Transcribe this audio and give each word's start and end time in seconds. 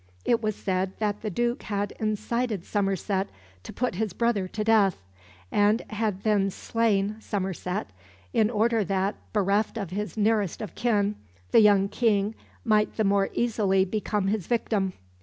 It 0.25 0.41
was 0.41 0.55
said 0.55 0.93
that 0.97 1.21
the 1.21 1.29
Duke 1.29 1.61
had 1.61 1.91
incited 1.99 2.65
Somerset 2.65 3.27
to 3.61 3.71
put 3.71 3.93
his 3.93 4.13
brother 4.13 4.47
to 4.47 4.63
death, 4.63 4.97
and 5.51 5.83
had 5.91 6.23
then 6.23 6.49
slain 6.49 7.17
Somerset, 7.19 7.91
in 8.33 8.49
order 8.49 8.83
that, 8.83 9.13
bereft 9.31 9.77
of 9.77 9.91
his 9.91 10.17
nearest 10.17 10.59
of 10.59 10.73
kin, 10.73 11.17
the 11.51 11.61
young 11.61 11.87
King 11.87 12.33
might 12.65 12.97
the 12.97 13.03
more 13.03 13.29
easily 13.33 13.85
become 13.85 14.25
his 14.25 14.47
victim. 14.47 14.93